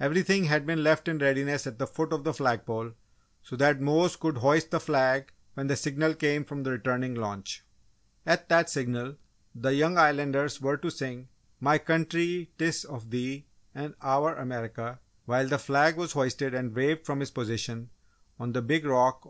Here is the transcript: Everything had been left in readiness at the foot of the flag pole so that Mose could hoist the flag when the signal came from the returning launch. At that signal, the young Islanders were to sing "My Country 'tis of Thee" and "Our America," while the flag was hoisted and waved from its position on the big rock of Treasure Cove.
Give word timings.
Everything 0.00 0.46
had 0.46 0.66
been 0.66 0.82
left 0.82 1.06
in 1.06 1.18
readiness 1.18 1.64
at 1.64 1.78
the 1.78 1.86
foot 1.86 2.12
of 2.12 2.24
the 2.24 2.34
flag 2.34 2.66
pole 2.66 2.90
so 3.40 3.54
that 3.54 3.80
Mose 3.80 4.16
could 4.16 4.38
hoist 4.38 4.72
the 4.72 4.80
flag 4.80 5.32
when 5.54 5.68
the 5.68 5.76
signal 5.76 6.12
came 6.14 6.44
from 6.44 6.64
the 6.64 6.72
returning 6.72 7.14
launch. 7.14 7.64
At 8.26 8.48
that 8.48 8.68
signal, 8.68 9.14
the 9.54 9.72
young 9.72 9.96
Islanders 9.96 10.60
were 10.60 10.76
to 10.78 10.90
sing 10.90 11.28
"My 11.60 11.78
Country 11.78 12.50
'tis 12.58 12.84
of 12.84 13.10
Thee" 13.10 13.46
and 13.72 13.94
"Our 14.02 14.34
America," 14.34 14.98
while 15.26 15.46
the 15.46 15.56
flag 15.56 15.96
was 15.96 16.14
hoisted 16.14 16.52
and 16.52 16.74
waved 16.74 17.06
from 17.06 17.22
its 17.22 17.30
position 17.30 17.90
on 18.40 18.50
the 18.50 18.62
big 18.62 18.84
rock 18.84 19.18
of 19.18 19.20
Treasure 19.20 19.22
Cove. 19.22 19.28